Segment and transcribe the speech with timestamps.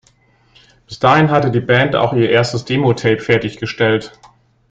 [0.87, 4.17] Bis dahin hatte die Band auch ihr erstes Demo-Tape fertiggestellt.